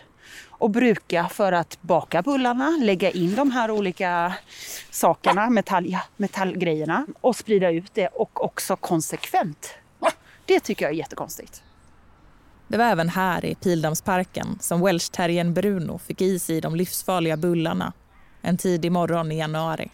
att 0.60 0.72
bruka 0.72 1.30
för 1.30 1.52
att 1.52 1.82
baka 1.82 2.22
bullarna, 2.22 2.70
lägga 2.82 3.12
in 3.12 3.36
de 3.36 3.52
här 3.52 3.72
olika 3.72 4.34
sakerna, 4.90 5.50
metall, 5.50 5.86
ja, 5.86 6.02
metallgrejerna 6.18 7.06
och 7.22 7.36
sprida 7.36 7.72
ut 7.72 7.94
det 7.94 8.08
och 8.08 8.44
också 8.44 8.76
konsekvent. 8.76 9.76
Det 10.46 10.60
tycker 10.60 10.86
jag 10.86 10.92
är 10.92 10.98
jättekonstigt. 10.98 11.64
Det 12.68 12.78
var 12.78 12.86
även 12.86 13.10
här 13.10 13.46
i 13.46 13.56
Pildammsparken 13.56 14.58
som 14.60 14.82
welshterriern 14.82 15.54
Bruno 15.54 15.98
fick 15.98 16.22
i 16.22 16.40
sig 16.40 16.62
de 16.62 16.76
livsfarliga 16.76 17.38
bullarna 17.38 17.94
en 18.42 18.58
tidig 18.58 18.92
morgon 18.92 19.32
i 19.32 19.38
januari. 19.38 19.92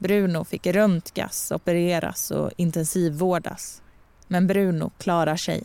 Bruno 0.00 0.44
fick 0.44 0.66
röntgas, 0.66 1.52
opereras 1.52 2.30
och 2.30 2.50
intensivvårdas. 2.56 3.82
Men 4.26 4.46
Bruno 4.46 4.90
klarar 4.98 5.36
sig. 5.36 5.62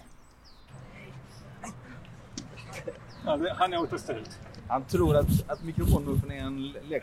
Han 3.57 3.73
är 3.73 3.81
återställd. 3.81 4.29
Han 4.67 4.83
tror 4.83 5.15
att, 5.15 5.27
att 5.47 5.63
mikrofonmuffen 5.63 6.31
är 6.31 6.41
en 6.41 6.73
ja, 6.89 6.99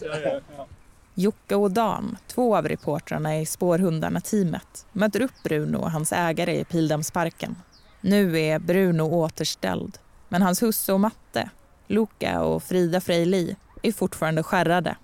ja, 0.00 0.40
ja. 0.56 0.66
Jocke 1.14 1.54
och 1.54 1.70
Dan, 1.70 2.16
två 2.26 2.56
av 2.56 2.68
reportrarna 2.68 3.38
i 3.38 3.46
Spårhundarna-teamet, 3.46 4.86
möter 4.92 5.20
upp 5.20 5.42
Bruno 5.44 5.76
och 5.76 5.90
hans 5.90 6.12
ägare 6.12 6.60
i 6.60 6.64
Pildammsparken. 6.64 7.56
Nu 8.00 8.40
är 8.40 8.58
Bruno 8.58 9.02
återställd, 9.02 9.98
men 10.28 10.42
hans 10.42 10.62
husse 10.62 10.92
och 10.92 11.00
matte, 11.00 11.50
Luca 11.86 12.42
och 12.42 12.62
Frida 12.62 13.00
Frejli, 13.00 13.56
är 13.82 13.92
fortfarande 13.92 14.42
skärrade. 14.42 14.96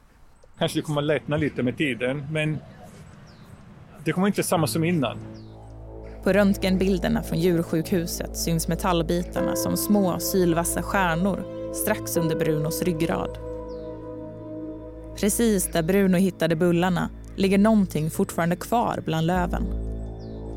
Kanske 0.59 0.79
det 0.79 0.83
kommer 0.83 1.01
att 1.01 1.07
lättna 1.07 1.37
lite 1.37 1.63
med 1.63 1.77
tiden, 1.77 2.27
men 2.31 2.59
det 4.05 4.13
kommer 4.13 4.27
inte 4.27 4.43
samma 4.43 4.67
som 4.67 4.85
innan. 4.85 5.19
På 6.25 6.33
röntgenbilderna 6.33 7.23
från 7.23 7.39
djursjukhuset 7.41 8.37
syns 8.37 8.69
metallbitarna 8.69 9.57
som 9.57 9.77
små 9.77 10.19
sylvassa 10.19 10.83
stjärnor 10.83 11.73
strax 11.75 12.17
under 12.17 12.37
Brunos 12.37 12.83
ryggrad. 12.83 13.39
Precis 15.17 15.73
där 15.73 15.83
Bruno 15.83 16.17
hittade 16.17 16.57
bullarna 16.57 17.11
ligger 17.37 17.59
någonting 17.59 18.11
fortfarande 18.11 18.57
kvar 18.57 19.03
bland 19.05 19.27
löven. 19.27 19.65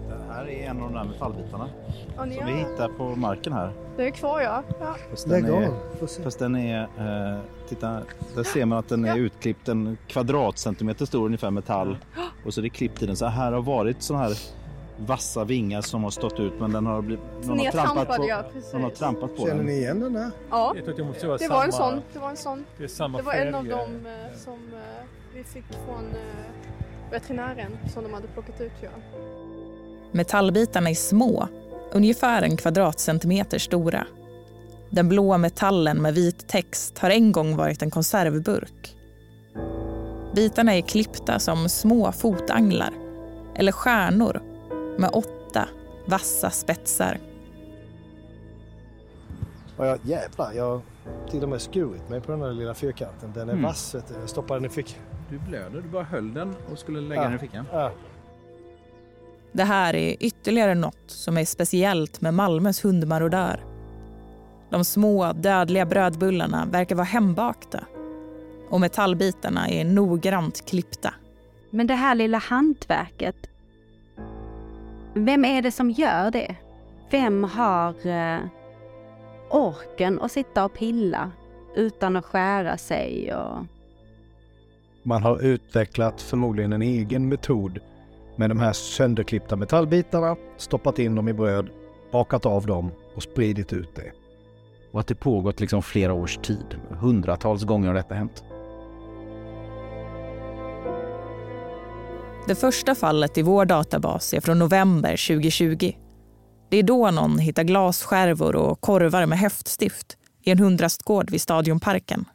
Det 0.10 0.34
här 0.34 0.50
är 0.50 0.70
en 0.70 0.82
av 0.82 0.92
de 0.92 0.94
där 0.94 1.04
metallbitarna 1.04 1.70
som 2.16 2.30
vi 2.30 2.52
hittar 2.52 2.88
på 2.98 3.16
marken 3.16 3.54
här. 3.54 3.89
Det 4.00 4.08
är 4.08 4.12
kvar 4.12 4.42
ja. 4.42 4.64
ja. 4.80 4.96
Fast 5.10 5.30
den 5.30 5.42
Lägg 5.42 5.54
är, 5.54 5.68
av, 6.02 6.08
se. 6.08 6.24
fast 6.24 6.40
den 6.40 6.56
är 6.56 6.82
eh, 6.82 7.40
titta, 7.70 8.02
där 8.36 8.44
ser 8.44 8.66
man 8.66 8.78
att 8.78 8.90
den 8.90 9.06
är 9.06 9.18
utklippt 9.18 9.68
en 9.68 9.98
kvadratcentimeter 10.08 11.06
stor 11.06 11.26
ungefär 11.26 11.52
metall. 11.52 11.98
Och 12.46 12.54
så 12.54 12.60
är 12.60 12.62
det 12.62 12.70
klippt 12.70 13.04
i 13.04 13.06
den. 13.06 13.16
Så 13.16 13.26
här 13.26 13.52
har 13.52 13.62
varit 13.62 14.02
såna 14.02 14.20
här 14.20 14.38
vassa 14.98 15.44
vingar 15.44 15.82
som 15.82 16.04
har 16.04 16.12
stått 16.12 16.40
ut 16.40 16.54
men 16.60 16.72
den 16.72 16.86
har 16.86 17.02
blivit, 17.02 17.24
någon, 17.44 17.60
har 17.60 17.72
trampat 17.72 18.18
på, 18.18 18.28
ja, 18.28 18.44
någon 18.74 18.84
har 18.84 18.90
trampat 18.90 19.36
på 19.36 19.42
Känner 19.42 19.56
den. 19.56 19.66
ni 19.66 19.78
igen 19.78 20.00
den 20.00 20.14
där? 20.14 20.32
Ja, 20.50 20.74
Jag 20.76 20.84
tror 20.84 20.92
att 20.92 20.98
det 20.98 21.04
måste 21.04 21.28
vara 21.28 21.38
det 21.38 21.48
var 21.48 21.64
en 21.66 21.72
sån. 21.72 22.02
Det 22.14 22.20
var 22.20 22.30
en 22.30 22.38
sån. 22.38 22.66
Det 22.78 22.84
är 22.84 22.88
samma 22.88 23.18
Det 23.18 23.24
var 23.24 23.34
en 23.34 23.56
av 23.56 23.64
färger. 23.64 23.78
dem 23.78 24.06
eh, 24.06 24.38
som 24.38 24.54
eh, 24.54 25.06
vi 25.36 25.44
fick 25.44 25.66
från 25.86 26.06
eh, 26.06 27.12
veterinären 27.12 27.78
som 27.94 28.04
de 28.04 28.14
hade 28.14 28.28
plockat 28.28 28.62
ut. 28.62 28.72
Ja. 28.82 28.90
Metallbitarna 30.12 30.90
är 30.90 30.94
små, 30.94 31.48
ungefär 31.92 32.42
en 32.42 32.58
kvadratcentimeter 32.58 33.60
stora. 33.60 34.08
Den 34.90 35.10
blåa 35.10 35.38
metallen 35.38 36.02
med 36.02 36.14
vit 36.14 36.48
text 36.48 36.98
har 37.00 37.10
en 37.10 37.32
gång 37.32 37.56
varit 37.56 37.82
en 37.82 37.92
konservburk. 37.92 38.96
Bitarna 40.36 40.76
är 40.76 40.82
klippta 40.82 41.40
som 41.40 41.70
små 41.70 42.12
fotanglar 42.12 42.94
eller 43.56 43.72
stjärnor 43.72 44.42
med 44.98 45.10
åtta 45.14 45.68
vassa 46.06 46.50
spetsar. 46.50 47.18
Ja, 49.78 49.86
jag, 49.86 50.00
jävlar, 50.04 50.54
jag 50.54 50.64
har 50.70 50.82
till 51.32 51.44
och 51.44 51.50
med 51.50 51.62
skurit 51.62 52.10
mig 52.10 52.22
på 52.22 52.32
den 52.32 52.40
där 52.40 52.52
lilla 52.54 52.74
fyrkanten. 52.74 53.32
Den 53.34 53.50
är 53.50 53.54
Mm. 53.54 53.66
vass. 53.66 53.96
Jag 54.20 54.30
stoppar 54.30 54.56
den 54.56 54.66
i 54.66 54.70
fickan. 54.70 55.00
Du 55.30 55.40
blöder, 55.40 55.82
du 55.82 55.90
bara 55.90 56.04
höll 56.04 56.34
den 56.34 56.56
och 56.72 56.80
skulle 56.80 57.02
lägga 57.02 57.22
Ja. 57.22 57.28
den 57.28 57.36
i 57.36 57.40
fickan. 57.40 57.66
Ja. 57.72 57.92
Det 59.52 59.64
här 59.64 59.96
är 59.96 60.16
ytterligare 60.20 60.76
något 60.76 61.04
som 61.08 61.38
är 61.38 61.46
speciellt 61.46 62.22
med 62.22 62.34
Malmös 62.34 62.86
hundmarodör. 62.86 63.66
De 64.70 64.86
små, 64.86 65.34
dödliga 65.34 65.86
brödbullarna 65.86 66.66
verkar 66.66 66.96
vara 66.96 67.06
hembakta 67.06 67.80
och 68.70 68.82
metallbitarna 68.82 69.70
är 69.70 69.86
noggrant 69.86 70.66
klippta. 70.66 71.14
Men 71.70 71.88
det 71.88 71.94
här 71.94 72.16
lilla 72.16 72.38
hantverket, 72.38 73.36
vem 75.14 75.46
är 75.46 75.62
det 75.62 75.72
som 75.72 75.92
gör 75.92 76.32
det? 76.32 76.56
Vem 77.12 77.44
har 77.44 78.08
eh, 78.08 78.40
orken 79.50 80.22
att 80.22 80.32
sitta 80.32 80.66
och 80.66 80.74
pilla 80.74 81.32
utan 81.76 82.16
att 82.16 82.26
skära 82.26 82.78
sig? 82.78 83.34
Och... 83.34 83.66
Man 85.04 85.24
har 85.24 85.42
utvecklat 85.42 86.22
förmodligen 86.22 86.74
en 86.74 86.82
egen 86.82 87.30
metod 87.30 87.80
med 88.40 88.50
de 88.50 88.60
här 88.60 88.74
sönderklippta 88.74 89.56
metallbitarna, 89.56 90.36
stoppat 90.58 91.00
in 91.00 91.16
dem 91.16 91.28
i 91.28 91.34
bröd, 91.34 91.70
bakat 92.12 92.46
av 92.46 92.66
dem 92.66 92.92
och 93.16 93.24
spridit 93.24 93.74
ut 93.74 93.96
det. 93.96 94.12
Och 94.92 95.00
att 95.00 95.08
det 95.08 95.16
pågått 95.16 95.60
liksom 95.60 95.84
flera 95.84 96.14
års 96.14 96.38
tid. 96.38 96.80
Hundratals 96.90 97.64
gånger 97.64 97.88
har 97.88 97.96
detta 97.96 98.16
hänt. 98.16 98.44
Det 102.48 102.56
första 102.56 102.96
fallet 102.96 103.38
i 103.38 103.42
vår 103.42 103.66
databas 103.66 104.34
är 104.34 104.42
från 104.42 104.60
november 104.60 105.28
2020. 105.28 105.92
Det 106.70 106.78
är 106.78 106.84
då 106.84 107.12
någon 107.12 107.40
hittar 107.40 107.64
glasskärvor 107.64 108.56
och 108.56 108.82
korvar 108.82 109.26
med 109.26 109.38
häftstift 109.38 110.18
i 110.44 110.52
en 110.52 110.60
hundrastgård 110.60 111.32
vid 111.32 111.42
Stadionparken. 111.42 112.26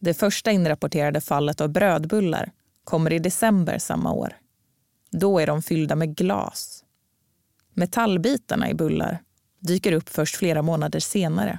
Det 0.00 0.14
första 0.14 0.50
inrapporterade 0.50 1.20
fallet 1.20 1.60
av 1.60 1.68
brödbullar 1.68 2.50
kommer 2.84 3.12
i 3.12 3.18
december 3.18 3.78
samma 3.78 4.12
år. 4.12 4.41
Då 5.12 5.38
är 5.38 5.46
de 5.46 5.62
fyllda 5.62 5.96
med 5.96 6.16
glas. 6.16 6.84
Metallbitarna 7.74 8.70
i 8.70 8.74
bullar 8.74 9.18
dyker 9.60 9.92
upp 9.92 10.08
först 10.08 10.36
flera 10.36 10.62
månader 10.62 11.00
senare. 11.00 11.58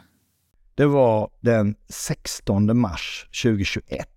Det 0.76 0.86
var 0.86 1.30
den 1.42 1.76
16 1.90 2.78
mars 2.80 3.28
2021. 3.44 4.08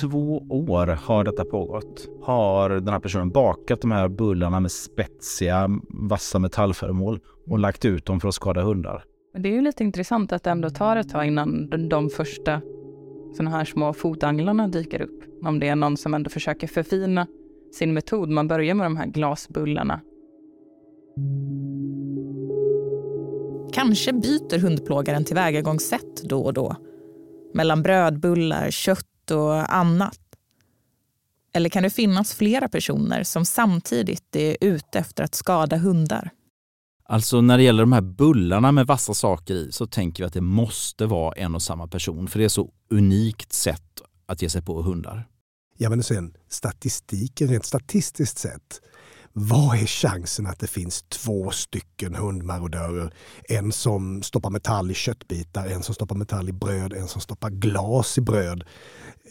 Två 0.00 0.38
år 0.48 0.86
har 0.86 1.24
detta 1.24 1.44
pågått. 1.44 2.08
Har 2.22 2.70
den 2.70 2.88
här 2.88 3.00
personen 3.00 3.30
bakat 3.30 3.80
de 3.80 3.90
här 3.90 4.08
bullarna 4.08 4.60
med 4.60 4.72
spetsiga, 4.72 5.68
vassa 5.88 6.38
metallföremål 6.38 7.20
och 7.46 7.58
lagt 7.58 7.84
ut 7.84 8.06
dem 8.06 8.20
för 8.20 8.28
att 8.28 8.34
skada 8.34 8.62
hundar. 8.62 9.04
Men 9.32 9.42
det 9.42 9.48
är 9.48 9.52
ju 9.52 9.60
lite 9.60 9.84
intressant 9.84 10.32
att 10.32 10.42
det 10.42 10.50
ändå 10.50 10.70
tar 10.70 10.96
ett 10.96 11.08
tag 11.08 11.26
innan 11.26 11.70
de, 11.88 12.10
första 12.10 12.60
sådana 13.36 13.50
här 13.50 13.64
små 13.64 13.92
fotanglarna 13.92 14.68
dyker 14.68 15.02
upp. 15.02 15.22
Om 15.44 15.60
det 15.60 15.68
är 15.68 15.76
någon 15.76 15.96
som 15.96 16.14
ändå 16.14 16.30
försöker 16.30 16.66
förfina 16.66 17.26
sin 17.74 17.94
metod. 17.94 18.28
Man 18.28 18.48
börjar 18.48 18.74
med 18.74 18.86
de 18.86 18.96
här 18.96 19.06
glasbullarna. 19.06 20.00
Kanske 23.72 24.12
byter 24.12 24.58
hundplågaren 24.58 25.24
tillvägagångssätt 25.24 26.22
då 26.22 26.42
och 26.42 26.54
då. 26.54 26.76
Mellan 27.54 27.82
brödbullar, 27.82 28.70
kött 28.70 29.30
och 29.30 29.74
annat. 29.74 30.18
Eller 31.54 31.68
kan 31.68 31.82
det 31.82 31.90
finnas 31.90 32.34
flera 32.34 32.68
personer 32.68 33.22
som 33.22 33.44
samtidigt 33.44 34.36
är 34.36 34.56
ute 34.60 34.98
efter 34.98 35.24
att 35.24 35.34
skada 35.34 35.76
hundar? 35.76 36.30
Alltså 37.04 37.40
när 37.40 37.58
det 37.58 37.64
gäller 37.64 37.82
de 37.82 37.92
här 37.92 38.00
bullarna 38.00 38.72
med 38.72 38.86
vassa 38.86 39.14
saker 39.14 39.54
i 39.54 39.72
så 39.72 39.86
tänker 39.86 40.22
vi 40.22 40.26
att 40.26 40.32
det 40.32 40.40
måste 40.40 41.06
vara 41.06 41.32
en 41.32 41.54
och 41.54 41.62
samma 41.62 41.86
person 41.86 42.28
för 42.28 42.38
det 42.38 42.44
är 42.44 42.48
så 42.48 42.70
unikt 42.90 43.52
sätt 43.52 44.02
att 44.26 44.42
ge 44.42 44.50
sig 44.50 44.62
på 44.62 44.82
hundar. 44.82 45.28
Ja 45.82 45.90
men 45.90 46.02
sen 46.02 46.34
statistiken, 46.48 47.48
rent 47.48 47.66
statistiskt 47.66 48.38
sett. 48.38 48.80
Vad 49.32 49.76
är 49.76 49.86
chansen 49.86 50.46
att 50.46 50.58
det 50.58 50.66
finns 50.66 51.02
två 51.02 51.50
stycken 51.50 52.14
hundmarodörer? 52.14 53.14
En 53.48 53.72
som 53.72 54.22
stoppar 54.22 54.50
metall 54.50 54.90
i 54.90 54.94
köttbitar, 54.94 55.66
en 55.66 55.82
som 55.82 55.94
stoppar 55.94 56.16
metall 56.16 56.48
i 56.48 56.52
bröd, 56.52 56.92
en 56.92 57.08
som 57.08 57.20
stoppar 57.20 57.50
glas 57.50 58.18
i 58.18 58.20
bröd. 58.20 58.64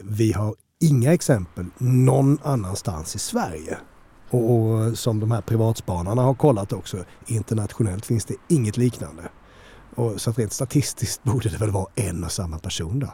Vi 0.04 0.32
har 0.32 0.56
inga 0.80 1.14
exempel 1.14 1.66
någon 1.78 2.38
annanstans 2.44 3.16
i 3.16 3.20
Sverige. 3.20 3.78
Och, 4.30 4.98
som 4.98 5.20
de 5.20 5.32
här 5.32 5.42
privatspanarna 5.42 6.22
har 6.22 6.34
kollat 6.34 6.74
också, 6.74 7.06
internationellt 7.28 8.06
finns 8.06 8.26
det 8.26 8.36
inget 8.50 8.78
liknande. 8.78 9.24
Och 9.96 10.22
så 10.22 10.30
att 10.30 10.40
rent 10.40 10.54
statistiskt 10.54 11.24
borde 11.24 11.50
det 11.50 11.58
väl 11.58 11.72
vara 11.72 11.88
en 11.96 12.24
och 12.24 12.32
samma 12.32 12.60
person 12.60 13.00
då. 13.00 13.14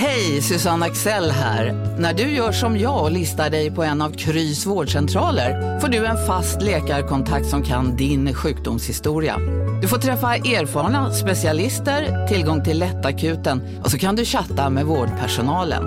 Hej, 0.00 0.42
Susanne 0.42 0.86
Axel 0.86 1.30
här. 1.30 1.72
När 1.98 2.14
du 2.14 2.22
gör 2.22 2.52
som 2.52 2.78
jag 2.78 3.02
och 3.02 3.10
listar 3.10 3.50
dig 3.50 3.70
på 3.70 3.82
en 3.82 4.02
av 4.02 4.10
Krys 4.10 4.66
vårdcentraler 4.66 5.80
får 5.80 5.88
du 5.88 6.06
en 6.06 6.26
fast 6.26 6.62
läkarkontakt 6.62 7.46
som 7.46 7.62
kan 7.62 7.96
din 7.96 8.34
sjukdomshistoria. 8.34 9.36
Du 9.82 9.88
får 9.88 9.98
träffa 9.98 10.34
erfarna 10.34 11.12
specialister, 11.12 12.26
tillgång 12.26 12.64
till 12.64 12.78
lättakuten 12.78 13.80
och 13.84 13.90
så 13.90 13.98
kan 13.98 14.16
du 14.16 14.24
chatta 14.24 14.70
med 14.70 14.86
vårdpersonalen. 14.86 15.84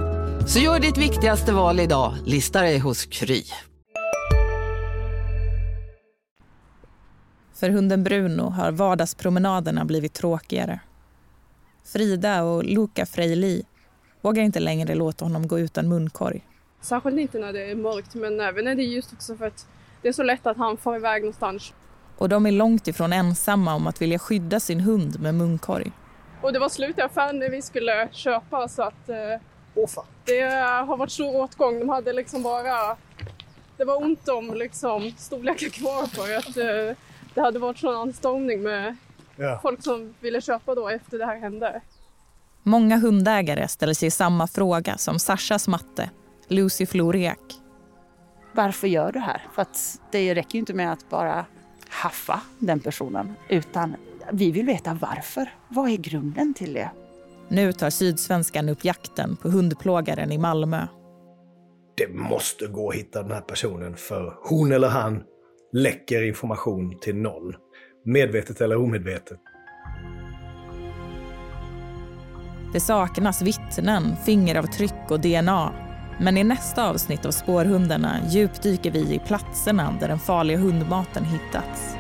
Så 0.47 0.60
gör 0.60 0.80
ditt 0.80 0.97
viktigaste 0.97 1.54
val 1.54 1.80
idag, 1.80 2.15
lista 2.26 2.62
dig 2.62 2.80
hos 2.80 3.06
Kry. 3.06 3.43
För 7.54 7.69
hunden 7.69 8.04
Bruno 8.04 8.50
har 8.50 8.71
vardagspromenaderna 8.71 9.86
blivit 9.86 10.13
tråkigare. 10.13 10.80
Frida 11.86 12.43
och 12.43 12.63
Luca 12.63 13.06
Freili 13.06 13.63
vågar 14.21 14.43
inte 14.43 14.60
längre 14.60 14.95
låta 14.95 15.25
honom 15.25 15.47
gå 15.47 15.60
utan 15.60 15.88
munkorg. 15.89 16.41
Särskilt 16.81 17.19
inte 17.19 17.39
när 17.39 17.53
det 17.53 17.71
är 17.71 17.75
mörkt 17.75 18.15
men 18.15 18.39
även 18.41 18.65
när 18.65 18.75
det 18.75 18.81
är 18.84 18.88
ljust 18.88 19.13
också 19.13 19.36
för 19.36 19.47
att 19.47 19.67
det 20.01 20.07
är 20.07 20.13
så 20.13 20.23
lätt 20.23 20.47
att 20.47 20.57
han 20.57 20.77
far 20.77 20.95
iväg 20.95 21.21
någonstans. 21.21 21.73
Och 22.17 22.29
de 22.29 22.45
är 22.45 22.51
långt 22.51 22.88
ifrån 22.88 23.13
ensamma 23.13 23.75
om 23.75 23.88
att 23.88 24.01
vilja 24.01 24.19
skydda 24.19 24.60
sin 24.60 24.79
hund 24.79 25.19
med 25.19 25.36
munkorg. 25.36 25.91
Och 26.41 26.53
det 26.53 26.60
var 26.60 26.69
slut 26.69 26.97
i 26.97 27.01
affären 27.01 27.39
när 27.39 27.49
vi 27.49 27.62
skulle 27.62 28.10
köpa 28.12 28.67
så 28.67 28.81
att 28.81 29.10
eh, 29.10 29.15
det 30.25 30.41
har 30.88 30.97
varit 30.97 31.12
stor 31.12 31.36
åtgång. 31.36 31.79
De 31.79 31.89
hade 31.89 32.13
liksom 32.13 32.43
bara... 32.43 32.97
Det 33.77 33.86
var 33.86 34.01
ont 34.03 34.27
om 34.29 34.53
liksom, 34.53 35.12
storlekar 35.17 35.69
kvar 35.69 36.05
för 36.05 36.38
att 36.38 36.57
eh, 36.57 36.97
det 37.34 37.41
hade 37.41 37.60
varit 37.60 37.77
sån 37.77 37.95
anstormning 37.95 38.63
med 38.63 38.95
Ja. 39.36 39.60
folk 39.62 39.84
som 39.84 40.13
ville 40.19 40.41
köpa 40.41 40.75
då 40.75 40.89
efter 40.89 41.17
det 41.17 41.25
här 41.25 41.39
hände. 41.39 41.81
Många 42.63 42.97
hundägare 42.97 43.67
ställer 43.67 43.93
sig 43.93 44.12
samma 44.12 44.47
fråga 44.47 44.97
som 44.97 45.19
Sashas 45.19 45.67
matte, 45.67 46.10
Lucy 46.47 46.86
Florek. 46.86 47.39
Varför 48.54 48.88
gör 48.88 49.06
du 49.06 49.12
det 49.12 49.19
här? 49.19 49.47
För 49.56 49.62
att 49.62 50.00
det 50.12 50.36
räcker 50.36 50.54
ju 50.56 50.60
inte 50.60 50.74
med 50.74 50.91
att 50.91 51.10
bara 51.10 51.45
haffa 51.89 52.41
den 52.60 52.80
personen, 52.80 53.34
utan 53.50 53.95
vi 54.32 54.52
vill 54.52 54.65
veta 54.65 54.97
varför. 55.02 55.54
Vad 55.67 55.89
är 55.89 55.97
grunden 55.97 56.54
till 56.54 56.74
det? 56.74 56.91
Nu 57.47 57.74
tar 57.74 57.89
Sydsvenskan 57.89 58.69
upp 58.69 58.86
jakten 58.86 59.36
på 59.36 59.50
hundplågaren 59.50 60.32
i 60.32 60.38
Malmö. 60.38 60.88
Det 61.97 62.13
måste 62.13 62.67
gå 62.67 62.89
att 62.89 62.95
hitta 62.95 63.21
den 63.21 63.32
här 63.32 63.41
personen 63.41 63.95
för 63.95 64.38
hon 64.50 64.71
eller 64.71 64.88
han 64.88 65.24
läcker 65.74 66.24
information 66.24 67.00
till 67.00 67.15
någon. 67.15 67.54
Medvetet 68.06 68.62
eller 68.62 68.78
omedvetet. 68.78 69.39
Det 72.73 72.79
saknas 72.79 73.41
vittnen, 73.41 74.15
fingeravtryck 74.25 75.10
och 75.10 75.19
DNA. 75.19 75.73
Men 76.19 76.38
i 76.38 76.43
nästa 76.43 76.89
avsnitt 76.89 77.25
av 77.25 77.31
Spårhundarna 77.31 78.15
djupdyker 78.29 78.91
vi 78.91 78.99
i 78.99 79.19
platserna 79.19 79.97
där 79.99 80.07
den 80.07 80.19
farliga 80.19 80.57
hundmaten 80.57 81.25
hittats. 81.25 81.95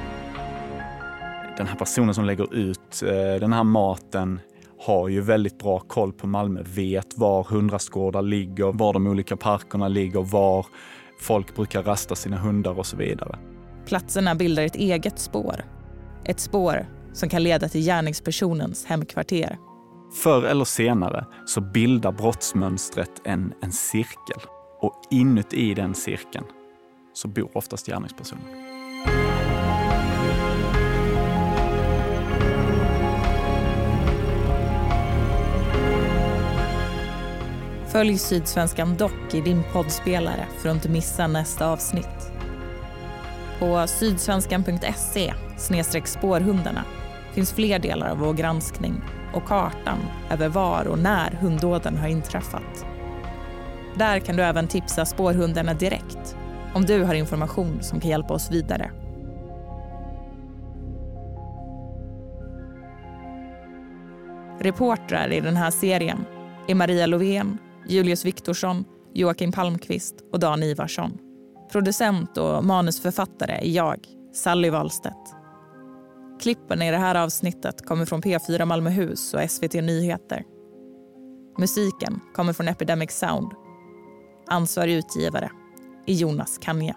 Den 1.57 1.67
här 1.67 1.75
personen 1.75 2.13
som 2.13 2.25
lägger 2.25 2.53
ut 2.55 3.03
eh, 3.03 3.39
den 3.39 3.53
här 3.53 3.63
maten 3.63 4.39
har 4.79 5.07
ju 5.07 5.21
väldigt 5.21 5.59
bra 5.59 5.79
koll 5.79 6.13
på 6.13 6.27
Malmö, 6.27 6.61
vet 6.63 7.17
var 7.17 7.43
hundrastgårdar 7.43 8.21
ligger, 8.21 8.71
var 8.71 8.93
de 8.93 9.07
olika 9.07 9.37
parkerna 9.37 9.87
ligger, 9.87 10.21
var 10.21 10.65
folk 11.19 11.55
brukar 11.55 11.83
rasta 11.83 12.15
sina 12.15 12.37
hundar 12.37 12.79
och 12.79 12.85
så 12.85 12.97
vidare. 12.97 13.37
Platserna 13.85 14.35
bildar 14.35 14.63
ett 14.63 14.75
eget 14.75 15.19
spår. 15.19 15.65
Ett 16.25 16.39
spår 16.39 16.85
som 17.13 17.29
kan 17.29 17.43
leda 17.43 17.69
till 17.69 17.81
gärningspersonens 17.81 18.85
hemkvarter. 18.85 19.57
Förr 20.13 20.43
eller 20.43 20.65
senare 20.65 21.25
så 21.45 21.61
bildar 21.61 22.11
brottsmönstret 22.11 23.21
en, 23.23 23.53
en 23.61 23.71
cirkel 23.71 24.41
och 24.79 24.93
inuti 25.09 25.73
den 25.73 25.95
cirkeln 25.95 26.45
så 27.13 27.27
bor 27.27 27.57
oftast 27.57 27.87
gärningspersonen. 27.87 28.43
Följ 37.91 38.17
Sydsvenskan 38.17 38.97
Dock 38.97 39.33
i 39.33 39.41
din 39.41 39.63
poddspelare 39.73 40.47
för 40.57 40.69
att 40.69 40.75
inte 40.75 40.89
missa 40.89 41.27
nästa 41.27 41.67
avsnitt. 41.67 42.31
På 43.59 43.87
sydsvenskan.se 43.87 45.33
spårhundarna 46.05 46.83
finns 47.33 47.53
fler 47.53 47.79
delar 47.79 48.09
av 48.09 48.17
vår 48.17 48.33
granskning 48.33 49.01
och 49.33 49.45
kartan 49.45 49.97
över 50.29 50.49
var 50.49 50.87
och 50.87 50.99
när 50.99 51.31
hunddåden 51.31 51.97
har 51.97 52.07
inträffat. 52.07 52.85
Där 53.95 54.19
kan 54.19 54.35
du 54.35 54.43
även 54.43 54.67
tipsa 54.67 55.05
spårhundarna 55.05 55.73
direkt 55.73 56.37
om 56.73 56.85
du 56.85 57.03
har 57.03 57.13
information 57.13 57.77
som 57.81 57.99
kan 57.99 58.09
hjälpa 58.09 58.33
oss 58.33 58.51
vidare. 58.51 58.91
Reportrar 64.59 65.33
i 65.33 65.39
den 65.39 65.55
här 65.55 65.71
serien 65.71 66.25
är 66.67 66.75
Maria 66.75 67.05
Lovén, 67.05 67.57
Julius 67.87 68.25
Viktorsson, 68.25 68.85
Joakim 69.13 69.51
Palmqvist 69.51 70.15
och 70.31 70.39
Dan 70.39 70.63
Ivarsson. 70.63 71.17
Producent 71.71 72.37
och 72.37 72.65
manusförfattare 72.65 73.51
är 73.51 73.69
jag, 73.69 73.99
Sally 74.33 74.69
Wahlstedt. 74.69 75.40
Klippen 76.41 76.81
i 76.81 76.91
det 76.91 76.97
här 76.97 77.15
avsnittet 77.15 77.85
kommer 77.85 78.05
från 78.05 78.21
P4 78.21 78.65
Malmöhus 78.65 79.33
och 79.33 79.51
SVT 79.51 79.73
Nyheter. 79.73 80.43
Musiken 81.57 82.19
kommer 82.33 82.53
från 82.53 82.67
Epidemic 82.67 83.11
Sound. 83.11 83.51
Ansvarig 84.47 84.93
utgivare 84.93 85.51
är 86.07 86.13
Jonas 86.13 86.57
Kanja. 86.57 86.95